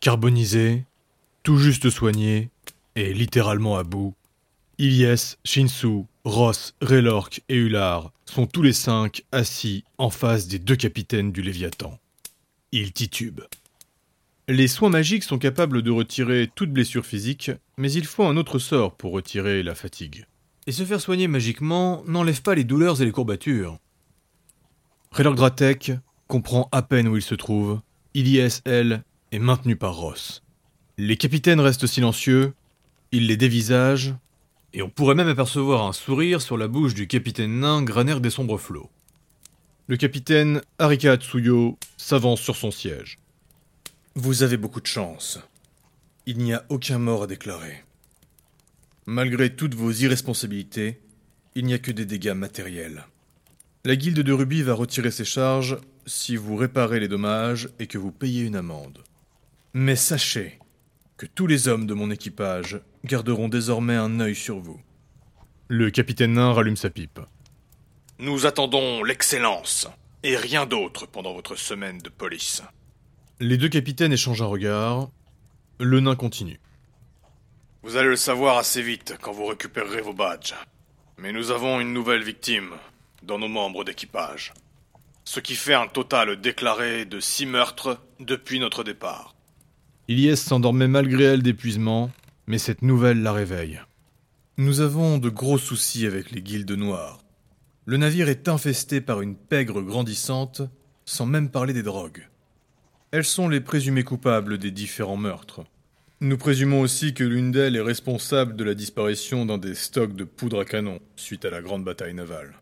[0.00, 0.84] Carbonisé,
[1.42, 2.50] tout juste soigné,
[2.94, 4.14] et littéralement à bout,
[4.78, 10.76] Ilyes, Shinsu, Ross, Raylork et Ular sont tous les cinq assis en face des deux
[10.76, 11.98] capitaines du Léviathan.
[12.70, 13.42] Ils titubent.
[14.46, 18.60] Les soins magiques sont capables de retirer toute blessure physique, mais il faut un autre
[18.60, 20.26] sort pour retirer la fatigue.
[20.68, 23.78] Et se faire soigner magiquement n'enlève pas les douleurs et les courbatures.
[25.10, 25.92] Raylork Dratek
[26.28, 27.80] comprend à peine où il se trouve.
[28.14, 29.02] Ilyes, elle,
[29.32, 30.42] est maintenu par Ross.
[30.96, 32.54] Les capitaines restent silencieux,
[33.12, 34.14] ils les dévisagent,
[34.72, 38.30] et on pourrait même apercevoir un sourire sur la bouche du capitaine nain Graner des
[38.30, 38.90] sombres flots.
[39.86, 43.18] Le capitaine Harika Atsuyo s'avance sur son siège.
[44.14, 45.38] Vous avez beaucoup de chance.
[46.26, 47.84] Il n'y a aucun mort à déclarer.
[49.06, 51.00] Malgré toutes vos irresponsabilités,
[51.54, 53.06] il n'y a que des dégâts matériels.
[53.84, 57.96] La guilde de Ruby va retirer ses charges si vous réparez les dommages et que
[57.96, 59.02] vous payez une amende.
[59.80, 60.58] Mais sachez
[61.16, 64.80] que tous les hommes de mon équipage garderont désormais un œil sur vous.
[65.68, 67.20] Le capitaine nain rallume sa pipe.
[68.18, 69.86] Nous attendons l'excellence
[70.24, 72.60] et rien d'autre pendant votre semaine de police.
[73.38, 75.10] Les deux capitaines échangent un regard.
[75.78, 76.58] Le nain continue.
[77.84, 80.56] Vous allez le savoir assez vite quand vous récupérerez vos badges.
[81.18, 82.72] Mais nous avons une nouvelle victime
[83.22, 84.52] dans nos membres d'équipage.
[85.24, 89.36] Ce qui fait un total déclaré de six meurtres depuis notre départ.
[90.10, 92.10] Ilyes s'endormait malgré elle d'épuisement,
[92.46, 93.82] mais cette nouvelle la réveille.
[94.56, 97.22] Nous avons de gros soucis avec les guildes noires.
[97.84, 100.62] Le navire est infesté par une pègre grandissante,
[101.04, 102.26] sans même parler des drogues.
[103.10, 105.64] Elles sont les présumées coupables des différents meurtres.
[106.22, 110.24] Nous présumons aussi que l'une d'elles est responsable de la disparition d'un des stocks de
[110.24, 112.54] poudre à canon suite à la grande bataille navale.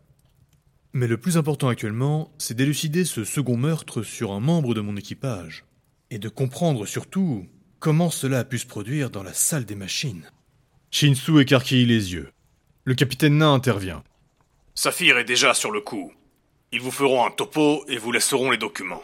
[0.91, 4.97] Mais le plus important actuellement, c'est d'élucider ce second meurtre sur un membre de mon
[4.97, 5.63] équipage.
[6.09, 7.47] Et de comprendre surtout
[7.79, 10.29] comment cela a pu se produire dans la salle des machines.
[10.91, 12.31] Shinsu écarquille les yeux.
[12.85, 14.03] Le capitaine nain intervient.
[14.73, 16.13] Saphir est déjà sur le coup.
[16.71, 19.03] Ils vous feront un topo et vous laisseront les documents.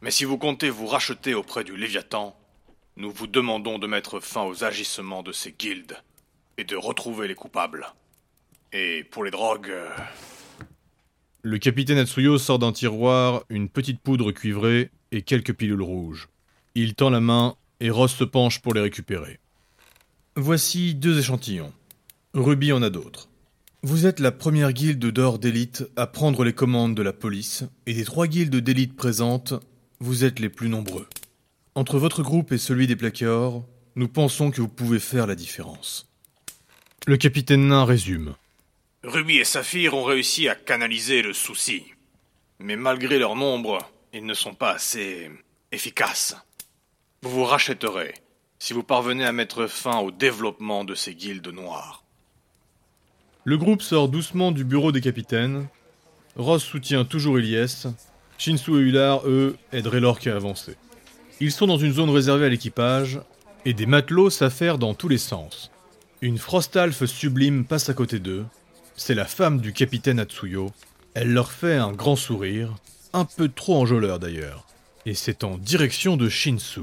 [0.00, 2.36] Mais si vous comptez vous racheter auprès du Léviathan,
[2.96, 5.96] nous vous demandons de mettre fin aux agissements de ces guildes
[6.56, 7.92] et de retrouver les coupables.
[8.72, 9.70] Et pour les drogues...
[9.70, 9.88] euh,
[11.42, 16.28] Le capitaine Atsuyo sort d'un tiroir une petite poudre cuivrée et quelques pilules rouges.
[16.74, 19.38] Il tend la main et Ross se penche pour les récupérer.
[20.36, 21.72] Voici deux échantillons.
[22.34, 23.28] Ruby en a d'autres.
[23.82, 27.94] Vous êtes la première guilde d'or d'élite à prendre les commandes de la police, et
[27.94, 29.54] des trois guildes d'élite présentes,
[30.00, 31.06] vous êtes les plus nombreux.
[31.74, 33.62] Entre votre groupe et celui des plaqueurs,
[33.94, 36.08] nous pensons que vous pouvez faire la différence.
[37.06, 38.34] Le capitaine nain résume.
[39.04, 41.84] Ruby et Saphir ont réussi à canaliser le souci.
[42.58, 43.78] Mais malgré leur nombre,
[44.12, 45.30] ils ne sont pas assez
[45.72, 46.36] efficaces.
[47.22, 48.14] Vous vous rachèterez
[48.58, 52.04] si vous parvenez à mettre fin au développement de ces guildes noires.
[53.44, 55.68] Le groupe sort doucement du bureau des capitaines.
[56.36, 57.86] Ross soutient toujours Ilyes.
[58.36, 60.76] Shinsu et Ular, eux, aident Raylork à avancer.
[61.40, 63.20] Ils sont dans une zone réservée à l'équipage,
[63.64, 65.70] et des matelots s'affairent dans tous les sens.
[66.20, 68.44] Une frostalfe sublime passe à côté d'eux.
[68.96, 70.72] C'est la femme du capitaine Atsuyo.
[71.14, 72.74] Elle leur fait un grand sourire,
[73.12, 74.66] un peu trop enjôleur d'ailleurs.
[75.06, 76.82] Et c'est en direction de Shinsu.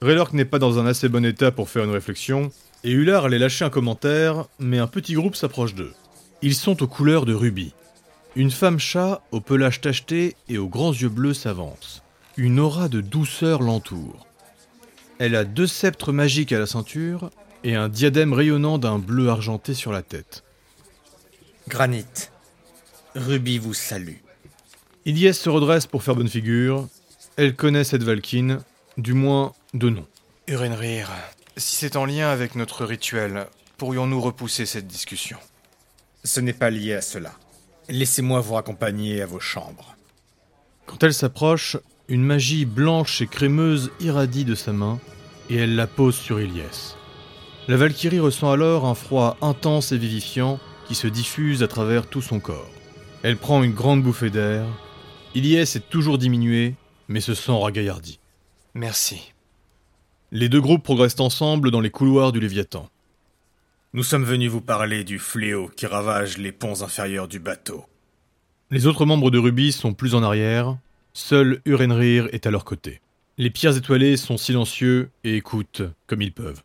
[0.00, 2.50] Raylork n'est pas dans un assez bon état pour faire une réflexion,
[2.84, 5.92] et Ular allait lâcher un commentaire, mais un petit groupe s'approche d'eux.
[6.42, 7.72] Ils sont aux couleurs de Ruby.
[8.34, 12.02] Une femme chat au pelage tacheté et aux grands yeux bleus s'avance.
[12.36, 14.26] Une aura de douceur l'entoure.
[15.18, 17.30] Elle a deux sceptres magiques à la ceinture
[17.62, 20.42] et un diadème rayonnant d'un bleu argenté sur la tête.
[21.68, 22.06] Granit,
[23.14, 24.21] Ruby vous salue.
[25.04, 26.88] Ilyes se redresse pour faire bonne figure.
[27.36, 28.60] Elle connaît cette Valkyne,
[28.98, 30.06] du moins de nom.
[30.46, 31.10] Urenrir,
[31.56, 33.46] si c'est en lien avec notre rituel,
[33.78, 35.38] pourrions-nous repousser cette discussion?
[36.24, 37.32] Ce n'est pas lié à cela.
[37.88, 39.96] Laissez-moi vous accompagner à vos chambres.
[40.86, 41.76] Quand elle s'approche,
[42.08, 45.00] une magie blanche et crémeuse irradie de sa main
[45.50, 46.94] et elle la pose sur Ilyes.
[47.66, 52.22] La Valkyrie ressent alors un froid intense et vivifiant qui se diffuse à travers tout
[52.22, 52.70] son corps.
[53.22, 54.64] Elle prend une grande bouffée d'air.
[55.34, 56.74] Ilyes est toujours diminué,
[57.08, 58.18] mais se sent ragaillardi.
[58.74, 59.32] Merci.
[60.30, 62.88] Les deux groupes progressent ensemble dans les couloirs du Léviathan.
[63.94, 67.84] Nous sommes venus vous parler du fléau qui ravage les ponts inférieurs du bateau.
[68.70, 70.76] Les autres membres de Ruby sont plus en arrière.
[71.14, 73.00] Seul Urenrir est à leur côté.
[73.38, 76.62] Les pierres étoilées sont silencieux et écoutent comme ils peuvent.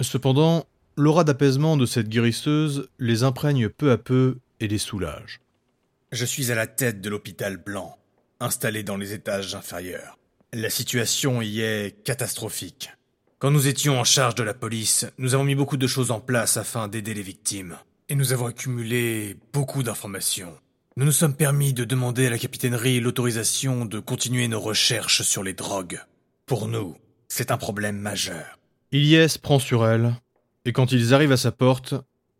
[0.00, 0.66] Cependant,
[0.96, 5.40] l'aura d'apaisement de cette guérisseuse les imprègne peu à peu et les soulage.
[6.10, 7.98] Je suis à la tête de l'hôpital blanc,
[8.40, 10.18] installé dans les étages inférieurs.
[10.54, 12.90] La situation y est catastrophique.
[13.38, 16.20] Quand nous étions en charge de la police, nous avons mis beaucoup de choses en
[16.20, 17.76] place afin d'aider les victimes.
[18.08, 20.56] Et nous avons accumulé beaucoup d'informations.
[20.96, 25.42] Nous nous sommes permis de demander à la capitainerie l'autorisation de continuer nos recherches sur
[25.42, 26.00] les drogues.
[26.46, 26.96] Pour nous,
[27.28, 28.58] c'est un problème majeur.
[28.92, 30.14] Ilyes prend sur elle,
[30.64, 31.94] et quand ils arrivent à sa porte,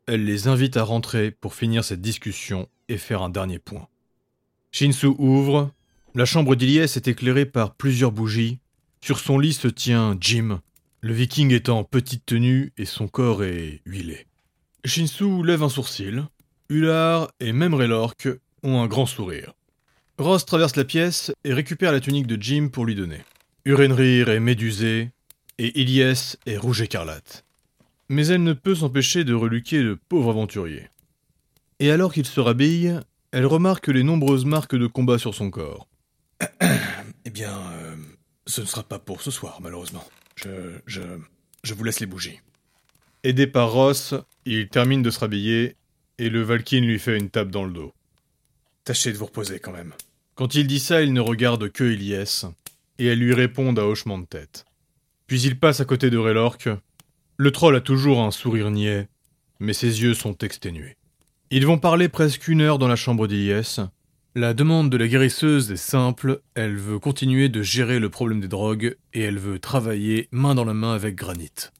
[0.07, 3.89] elle les invite à rentrer pour finir cette discussion et faire un dernier point.
[4.73, 5.73] Shinsu ouvre.
[6.15, 8.59] La chambre d'Ilyes est éclairée par plusieurs bougies.
[9.01, 10.61] Sur son lit se tient Jim.
[11.01, 14.27] Le viking est en petite tenue et son corps est huilé.
[14.85, 16.25] Shinsu lève un sourcil.
[16.69, 18.29] Ular et même Raylork
[18.63, 19.55] ont un grand sourire.
[20.19, 23.21] Ross traverse la pièce et récupère la tunique de Jim pour lui donner.
[23.65, 25.11] Urenrir est médusé
[25.59, 27.45] et Ilyes est rouge écarlate.
[28.09, 30.89] Mais elle ne peut s'empêcher de reluquer le pauvre aventurier.
[31.81, 32.99] Et alors qu'il se rhabille,
[33.31, 35.89] elle remarque les nombreuses marques de combat sur son corps.
[37.25, 37.95] Eh bien, euh,
[38.47, 40.05] ce ne sera pas pour ce soir, malheureusement.
[40.35, 41.03] Je, je,
[41.63, 42.41] je vous laisse les bougies.
[43.23, 44.15] Aidé par Ross,
[44.47, 45.77] il termine de se rhabiller
[46.19, 47.93] et le Valkyne lui fait une tape dans le dos.
[48.85, 49.93] Tâchez de vous reposer quand même.
[50.35, 52.47] Quand il dit ça, il ne regarde que Ilyes,
[52.99, 54.65] et elle lui répond à hochement de tête.
[55.27, 56.69] Puis il passe à côté de Raylork.
[57.37, 59.09] Le troll a toujours un sourire niais,
[59.61, 60.97] mais ses yeux sont exténués.
[61.51, 63.81] Ils vont parler presque une heure dans la chambre d'Ilyes.
[64.35, 68.49] La demande de la guérisseuse est simple, elle veut continuer de gérer le problème des
[68.49, 71.71] drogues, et elle veut travailler main dans la main avec Granit.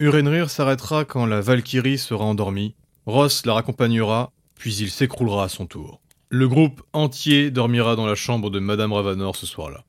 [0.00, 2.74] Urenrir s'arrêtera quand la Valkyrie sera endormie,
[3.06, 6.00] Ross la raccompagnera, puis il s'écroulera à son tour.
[6.28, 9.84] Le groupe entier dormira dans la chambre de Madame Ravanor ce soir-là.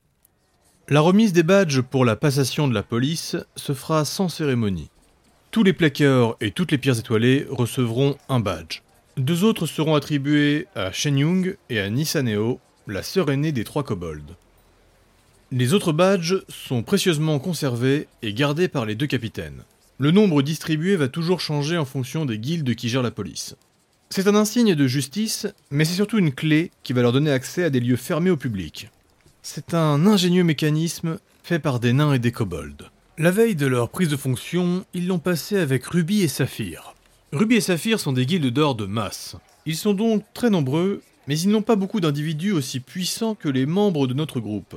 [0.89, 4.91] La remise des badges pour la passation de la police se fera sans cérémonie.
[5.49, 8.83] Tous les plaqueurs et toutes les pierres étoilées recevront un badge.
[9.17, 14.35] Deux autres seront attribués à Shenyung et à Nisaneo, la sœur aînée des trois kobolds.
[15.51, 19.61] Les autres badges sont précieusement conservés et gardés par les deux capitaines.
[19.99, 23.55] Le nombre distribué va toujours changer en fonction des guildes qui gèrent la police.
[24.09, 27.63] C'est un insigne de justice, mais c'est surtout une clé qui va leur donner accès
[27.63, 28.89] à des lieux fermés au public.
[29.43, 32.89] C'est un ingénieux mécanisme fait par des nains et des kobolds.
[33.19, 36.92] La veille de leur prise de fonction, ils l'ont passé avec Ruby et Saphir.
[37.33, 39.37] Ruby et Saphir sont des guildes d'or de masse.
[39.65, 43.65] Ils sont donc très nombreux, mais ils n'ont pas beaucoup d'individus aussi puissants que les
[43.65, 44.75] membres de notre groupe.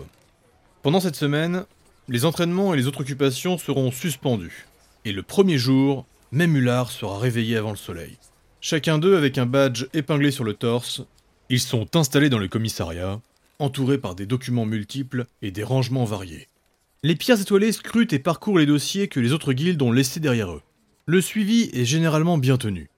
[0.83, 1.67] Pendant cette semaine,
[2.09, 4.67] les entraînements et les autres occupations seront suspendus.
[5.05, 8.17] Et le premier jour, même Ular sera réveillé avant le soleil.
[8.63, 11.03] Chacun d'eux avec un badge épinglé sur le torse,
[11.51, 13.21] ils sont installés dans le commissariat,
[13.59, 16.49] entourés par des documents multiples et des rangements variés.
[17.03, 20.53] Les pierres étoilées scrutent et parcourent les dossiers que les autres guildes ont laissés derrière
[20.53, 20.63] eux.
[21.09, 22.91] Le suivi est généralement bien tenu.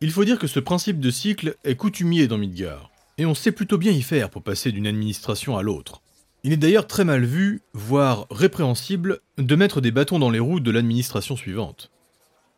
[0.00, 3.50] Il faut dire que ce principe de cycle est coutumier dans Midgard, et on sait
[3.50, 6.00] plutôt bien y faire pour passer d'une administration à l'autre.
[6.44, 10.60] Il est d'ailleurs très mal vu, voire répréhensible, de mettre des bâtons dans les roues
[10.60, 11.90] de l'administration suivante.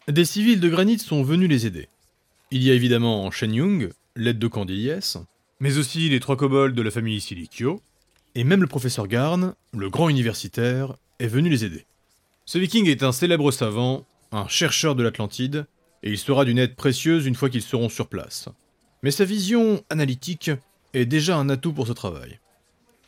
[0.08, 1.88] Des civils de granit sont venus les aider.
[2.50, 5.16] Il y a évidemment Shenyung, l'aide de Candiliès,
[5.58, 7.80] mais aussi les trois kobolds de la famille Silikyo,
[8.34, 11.86] et même le professeur Garn, le grand universitaire, est venu les aider.
[12.44, 15.66] Ce viking est un célèbre savant, un chercheur de l'Atlantide,
[16.02, 18.48] et il sera d'une aide précieuse une fois qu'ils seront sur place.
[19.02, 20.50] Mais sa vision analytique
[20.94, 22.40] est déjà un atout pour ce travail.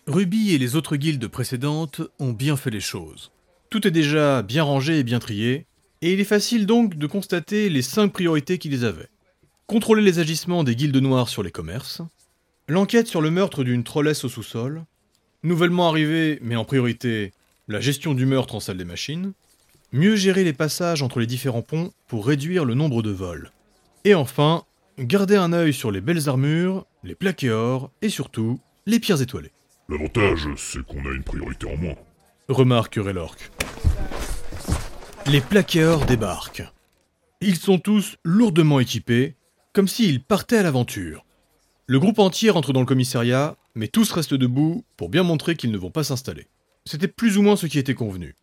[0.07, 3.33] Ruby et les autres guildes précédentes ont bien fait les choses.
[3.71, 5.67] Tout est déjà bien rangé et bien trié,
[6.03, 9.09] et il est facile donc de constater les cinq priorités qu'ils avaient.
[9.67, 12.03] Contrôler les agissements des guildes noires sur les commerces,
[12.69, 14.85] l'enquête sur le meurtre d'une trollesse au sous-sol,
[15.43, 17.33] nouvellement arrivée, mais en priorité,
[17.69, 19.33] la gestion du meurtre en salle des machines,
[19.95, 23.53] mieux gérer les passages entre les différents ponts pour réduire le nombre de vols,
[24.05, 24.65] et enfin,
[24.99, 29.53] garder un œil sur les belles armures, les plaqués or, et surtout, les pierres étoilées.
[29.89, 31.95] L'avantage, c'est qu'on a une priorité en moins.
[32.49, 33.53] Remarque Raylork.
[35.27, 36.65] Les plaqueurs débarquent.
[37.41, 39.37] Ils sont tous lourdement équipés,
[39.73, 41.25] comme s'ils partaient à l'aventure.
[41.87, 45.71] Le groupe entier rentre dans le commissariat, mais tous restent debout pour bien montrer qu'ils
[45.71, 46.49] ne vont pas s'installer.
[46.85, 48.35] C'était plus ou moins ce qui était convenu.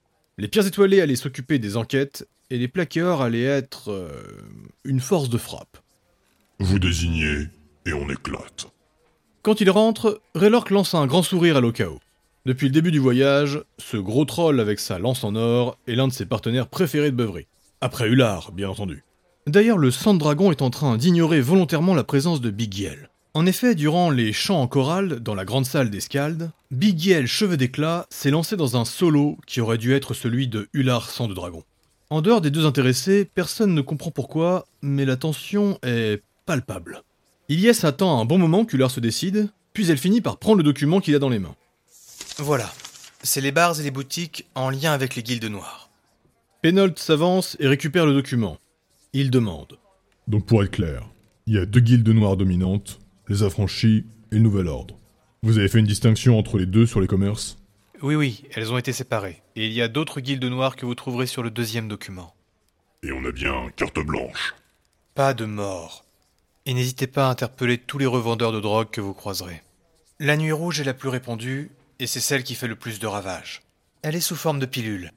[0.42, 4.10] Les pierres étoilées allaient s'occuper des enquêtes, et les plaqueurs allaient être euh,
[4.84, 5.78] une force de frappe.
[6.58, 7.48] Vous désignez,
[7.86, 8.72] et on éclate.
[9.44, 12.00] Quand il rentre, Raylork lance un grand sourire à Lokao.
[12.48, 16.08] Depuis le début du voyage, ce gros troll avec sa lance en or est l'un
[16.08, 17.46] de ses partenaires préférés de beuverie.
[17.80, 19.04] Après Ular, bien entendu.
[19.46, 23.11] D'ailleurs, le sang de dragon est en train d'ignorer volontairement la présence de Big Yell.
[23.34, 27.28] En effet, durant les chants en chorale dans la grande salle des Scalds, Big Yell,
[27.28, 31.30] cheveux d'éclat, s'est lancé dans un solo qui aurait dû être celui de Ular sang
[31.30, 31.64] de dragon.
[32.10, 37.04] En dehors des deux intéressés, personne ne comprend pourquoi, mais la tension est palpable.
[37.48, 41.00] Ilyes attend un bon moment qu'Ular se décide, puis elle finit par prendre le document
[41.00, 41.56] qu'il a dans les mains.
[42.38, 42.70] Voilà.
[43.24, 45.90] c'est les bars et les boutiques en lien avec les guildes noires.
[46.62, 48.58] Pénold s'avance et récupère le document.
[49.14, 49.78] Il demande.
[50.28, 51.08] Donc pour être clair,
[51.48, 53.01] il y a deux guildes noires dominantes,
[53.32, 54.98] les affranchis et le Nouvel Ordre.
[55.42, 57.58] Vous avez fait une distinction entre les deux sur les commerces?
[58.02, 59.42] Oui, oui, elles ont été séparées.
[59.56, 62.36] Et il y a d'autres guildes noires que vous trouverez sur le deuxième document.
[63.04, 64.54] Et on a bien carte blanche.
[65.16, 66.04] Pas de mort.
[66.66, 69.62] Et n'hésitez pas à interpeller tous les revendeurs de drogue que vous croiserez.
[70.20, 73.08] La nuit rouge est la plus répandue, et c'est celle qui fait le plus de
[73.08, 73.62] ravages.
[74.02, 75.12] Elle est sous forme de pilule.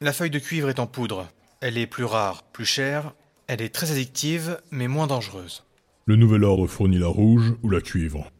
[0.00, 1.28] La feuille de cuivre est en poudre.
[1.60, 3.12] Elle est plus rare, plus chère,
[3.48, 5.62] elle est très addictive, mais moins dangereuse.
[6.10, 8.32] Le Nouvel Ordre fournit la rouge ou la cuivre.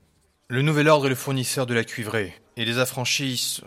[0.49, 3.61] Le Nouvel Ordre est le fournisseur de la cuivrée, et les affranchis...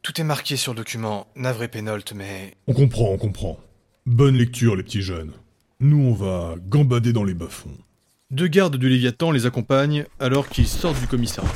[0.00, 2.54] Tout est marqué sur le document, navré Pénolte, mais...
[2.66, 3.60] On comprend, on comprend.
[4.06, 5.32] Bonne lecture, les petits jeunes.
[5.80, 7.76] Nous, on va gambader dans les bas-fonds.
[8.30, 11.52] Deux gardes du Léviathan les accompagnent alors qu'ils sortent du commissariat.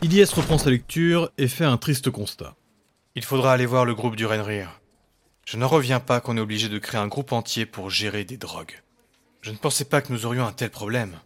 [0.00, 2.56] Ilyes reprend sa lecture et fait un triste constat.
[3.16, 4.80] Il faudra aller voir le groupe du Renrir.
[5.44, 8.38] Je n'en reviens pas qu'on est obligé de créer un groupe entier pour gérer des
[8.38, 8.80] drogues.
[9.42, 11.16] Je ne pensais pas que nous aurions un tel problème.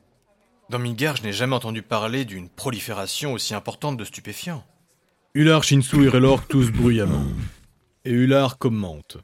[0.71, 4.65] Dans Midgard, je n'ai jamais entendu parler d'une prolifération aussi importante de stupéfiants.
[5.35, 7.27] Ular, Shinsu et Relork tous bruyamment.
[8.07, 9.19] Et Ular commente.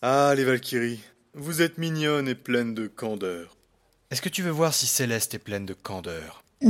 [0.00, 1.00] Ah, les Valkyries,
[1.34, 3.54] vous êtes mignonnes et pleines de candeur.
[4.10, 6.42] Est-ce que tu veux voir si Céleste est pleine de candeur?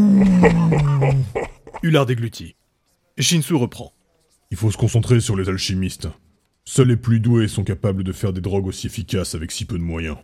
[1.84, 2.56] Ular déglutit.
[3.18, 3.92] Shinsu reprend.
[4.50, 6.08] Il faut se concentrer sur les alchimistes.
[6.64, 9.78] Seuls les plus doués sont capables de faire des drogues aussi efficaces avec si peu
[9.78, 10.16] de moyens.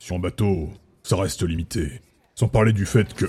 [0.00, 0.70] Sur un bateau,
[1.02, 2.00] ça reste limité.
[2.34, 3.26] Sans parler du fait que...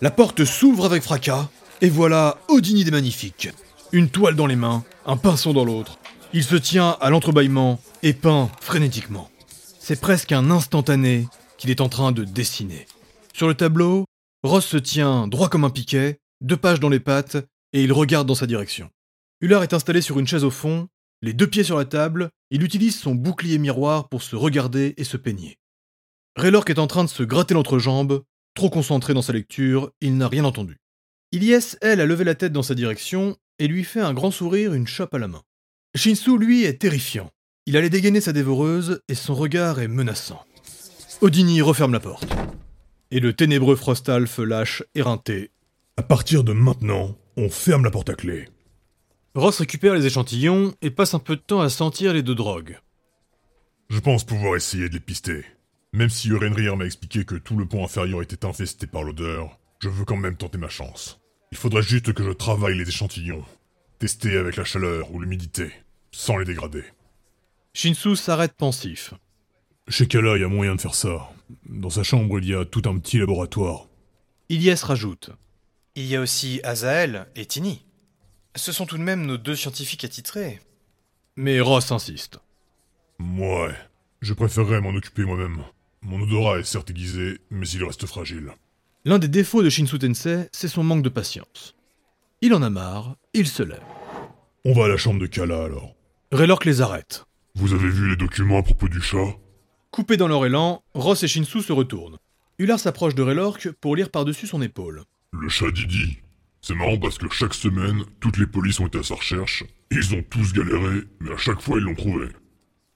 [0.00, 1.48] La porte s'ouvre avec fracas,
[1.80, 3.50] et voilà Odini des Magnifiques.
[3.92, 5.98] Une toile dans les mains, un pinceau dans l'autre.
[6.32, 9.30] Il se tient à l'entrebâillement et peint frénétiquement.
[9.78, 12.86] C'est presque un instantané qu'il est en train de dessiner.
[13.34, 14.06] Sur le tableau,
[14.42, 17.36] Ross se tient droit comme un piquet, deux pages dans les pattes,
[17.72, 18.90] et il regarde dans sa direction.
[19.40, 20.88] Ular est installé sur une chaise au fond,
[21.20, 25.04] les deux pieds sur la table, il utilise son bouclier miroir pour se regarder et
[25.04, 25.58] se peigner.
[26.36, 28.22] Raylork est en train de se gratter l'entrejambe,
[28.54, 30.78] trop concentré dans sa lecture, il n'a rien entendu.
[31.32, 34.74] Ilyes, elle, a levé la tête dans sa direction et lui fait un grand sourire,
[34.74, 35.42] une chope à la main.
[35.94, 37.30] Shinsu, lui, est terrifiant.
[37.66, 40.44] Il allait dégainer sa dévoreuse et son regard est menaçant.
[41.20, 42.32] Odini referme la porte.
[43.10, 45.50] Et le ténébreux Frostalf lâche éreinté.
[45.96, 48.48] À partir de maintenant, on ferme la porte à clé.
[49.34, 52.80] Ross récupère les échantillons et passe un peu de temps à sentir les deux drogues.
[53.90, 55.44] Je pense pouvoir essayer de les pister.
[55.94, 59.90] Même si Urenrir m'a expliqué que tout le pont inférieur était infesté par l'odeur, je
[59.90, 61.20] veux quand même tenter ma chance.
[61.50, 63.44] Il faudrait juste que je travaille les échantillons.
[63.98, 65.70] Tester avec la chaleur ou l'humidité,
[66.10, 66.84] sans les dégrader.
[67.74, 69.12] Shinsu s'arrête pensif.
[69.86, 71.30] Chez Kala, il y a moyen de faire ça.
[71.68, 73.86] Dans sa chambre, il y a tout un petit laboratoire.
[74.48, 75.30] Ilyes rajoute.
[75.94, 77.84] Il y a aussi Azael et Tini.
[78.56, 80.60] Ce sont tout de même nos deux scientifiques attitrés.
[81.36, 82.38] Mais Ross insiste.
[83.20, 83.74] Ouais,
[84.22, 85.64] je préférerais m'en occuper moi-même.
[86.04, 88.50] Mon odorat est certes aiguisé, mais il reste fragile.
[89.04, 91.76] L'un des défauts de Shinsu Tensei, c'est son manque de patience.
[92.40, 93.82] Il en a marre, il se lève.
[94.64, 95.94] On va à la chambre de Kala alors.
[96.32, 97.24] Raylork les arrête.
[97.54, 99.36] Vous avez vu les documents à propos du chat?
[99.92, 102.18] Coupés dans leur élan, Ross et Shinsu se retournent.
[102.58, 105.04] Ular s'approche de Raylork pour lire par-dessus son épaule.
[105.32, 106.18] Le chat Didi.
[106.60, 110.14] C'est marrant parce que chaque semaine, toutes les polices ont été à sa recherche, ils
[110.14, 112.28] ont tous galéré, mais à chaque fois ils l'ont trouvé.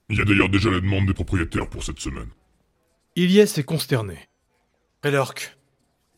[0.09, 2.29] Il y a d'ailleurs déjà la demande des propriétaires pour cette semaine.
[3.17, 4.29] Ilyes est consterné.
[5.03, 5.57] Relork,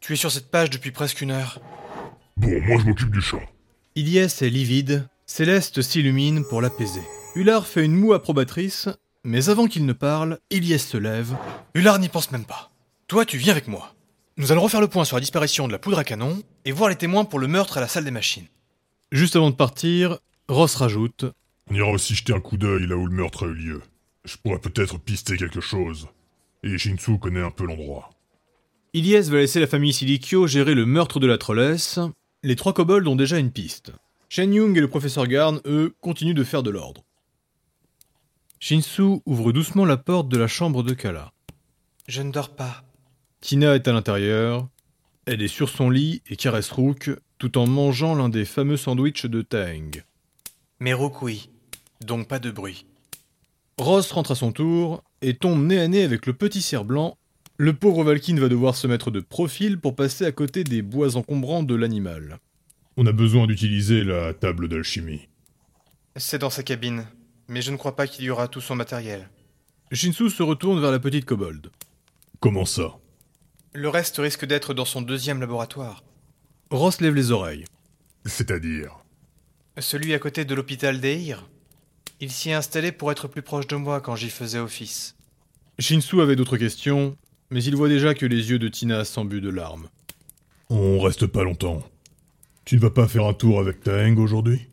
[0.01, 1.61] tu es sur cette page depuis presque une heure.
[2.35, 3.39] Bon, moi je m'occupe du chat.
[3.95, 6.99] Ilyes est livide, Céleste s'illumine pour l'apaiser.
[7.35, 8.89] Ular fait une moue approbatrice,
[9.23, 11.37] mais avant qu'il ne parle, Ilyes se lève.
[11.73, 12.69] Ular n'y pense même pas.
[13.07, 13.95] Toi, tu viens avec moi.
[14.35, 16.89] Nous allons refaire le point sur la disparition de la poudre à canon et voir
[16.89, 18.47] les témoins pour le meurtre à la salle des machines.
[19.13, 21.23] Juste avant de partir, Ross rajoute
[21.71, 23.81] On ira aussi jeter un coup d'œil là où le meurtre a eu lieu.
[24.25, 26.09] Je pourrais peut-être pister quelque chose.
[26.63, 28.09] Et Shinsu connaît un peu l'endroit.
[28.93, 31.99] Ilyes va laisser la famille Silikyo gérer le meurtre de la trollesse.
[32.43, 33.91] Les trois kobolds ont déjà une piste.
[34.29, 37.03] Shen Yung et le professeur Garn, eux, continuent de faire de l'ordre.
[38.59, 41.31] Shinsu ouvre doucement la porte de la chambre de Kala.
[42.07, 42.83] Je ne dors pas.
[43.41, 44.67] Tina est à l'intérieur.
[45.25, 49.25] Elle est sur son lit et caresse Rook tout en mangeant l'un des fameux sandwichs
[49.25, 50.03] de Taeng.
[50.79, 51.49] Mais Rook, oui.
[52.01, 52.85] Donc pas de bruit.
[53.79, 57.17] Ross rentre à son tour et tombe nez à nez avec le petit cerf blanc.
[57.55, 61.15] Le pauvre Valkyne va devoir se mettre de profil pour passer à côté des bois
[61.15, 62.39] encombrants de l'animal.
[62.97, 65.29] On a besoin d'utiliser la table d'alchimie.
[66.17, 67.05] C'est dans sa cabine.
[67.47, 69.29] Mais je ne crois pas qu'il y aura tout son matériel.
[69.93, 71.71] Shinsu se retourne vers la petite kobold.
[72.41, 72.97] Comment ça?
[73.73, 76.03] Le reste risque d'être dans son deuxième laboratoire.
[76.69, 77.63] Ross lève les oreilles.
[78.25, 79.03] C'est-à-dire?
[79.77, 81.47] Celui à côté de l'hôpital d'Eir.
[82.21, 85.15] Il s'y est installé pour être plus proche de moi quand j'y faisais office.
[85.79, 87.15] Shinsu avait d'autres questions,
[87.49, 89.87] mais il voit déjà que les yeux de Tina s'embuent de larmes.
[90.69, 91.81] On reste pas longtemps.
[92.65, 94.67] Tu ne vas pas faire un tour avec Taeng aujourd'hui?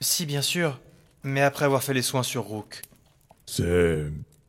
[0.00, 0.78] Si, bien sûr,
[1.22, 2.82] mais après avoir fait les soins sur Rook.
[3.46, 4.04] C'est...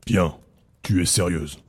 [0.06, 0.36] bien.
[0.84, 1.60] Tu es sérieuse.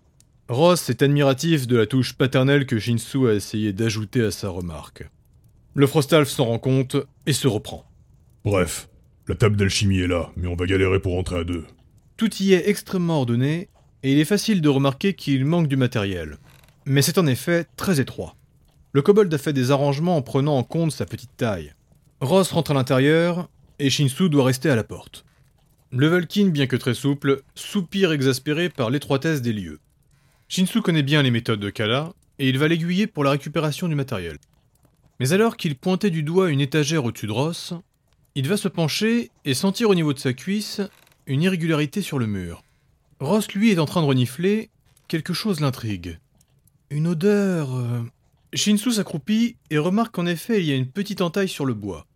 [0.48, 5.08] Ross est admiratif de la touche paternelle que Shinsu a essayé d'ajouter à sa remarque.
[5.74, 7.84] Le Frostalf s'en rend compte et se reprend.
[8.44, 8.88] Bref,
[9.30, 11.64] la table d'alchimie est là, mais on va galérer pour rentrer à deux.
[12.16, 13.68] Tout y est extrêmement ordonné,
[14.02, 16.38] et il est facile de remarquer qu'il manque du matériel.
[16.84, 18.34] Mais c'est en effet très étroit.
[18.92, 21.74] Le kobold a fait des arrangements en prenant en compte sa petite taille.
[22.20, 25.24] Ross rentre à l'intérieur, et Shinsu doit rester à la porte.
[25.92, 29.78] Le Valkyne, bien que très souple, soupire exaspéré par l'étroitesse des lieux.
[30.48, 33.94] Shinsu connaît bien les méthodes de Kala, et il va l'aiguiller pour la récupération du
[33.94, 34.38] matériel.
[35.20, 37.74] Mais alors qu'il pointait du doigt une étagère au-dessus de Ross,
[38.34, 40.80] il va se pencher et sentir au niveau de sa cuisse
[41.26, 42.62] une irrégularité sur le mur.
[43.20, 44.70] Ross, lui, est en train de renifler,
[45.08, 46.18] quelque chose l'intrigue.
[46.90, 47.74] Une odeur...
[47.76, 48.02] euh,
[48.52, 52.06] Shinsu s'accroupit et remarque qu'en effet il y a une petite entaille sur le bois.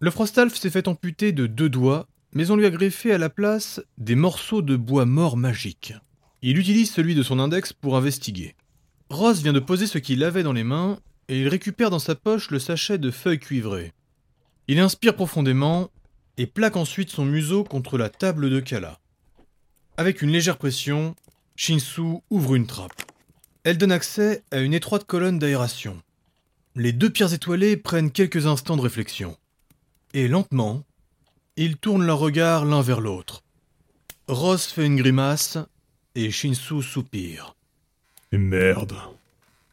[0.00, 3.28] Le Frostalf s'est fait amputer de deux doigts, mais on lui a greffé à la
[3.28, 5.92] place des morceaux de bois mort magiques.
[6.40, 8.54] Il utilise celui de son index pour investiguer.
[9.10, 12.14] Ross vient de poser ce qu'il avait dans les mains, et il récupère dans sa
[12.14, 13.92] poche le sachet de feuilles cuivrées.
[14.68, 15.90] Il inspire profondément,
[16.36, 19.00] et plaque ensuite son museau contre la table de Kala.
[19.96, 21.16] Avec une légère pression,
[21.56, 23.02] Shinsu ouvre une trappe.
[23.64, 26.00] Elle donne accès à une étroite colonne d'aération.
[26.76, 29.36] Les deux pierres étoilées prennent quelques instants de réflexion.
[30.14, 30.84] Et lentement,
[31.56, 33.42] ils tournent leur regard l'un vers l'autre.
[34.28, 35.58] Ross fait une grimace
[36.14, 37.56] et Shinsu soupire.
[38.32, 38.94] Et merde.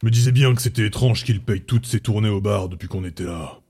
[0.02, 3.04] Me disais bien que c'était étrange qu'il paye toutes ses tournées au bar depuis qu'on
[3.04, 3.60] était là.